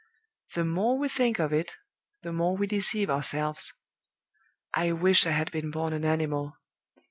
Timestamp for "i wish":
4.73-5.27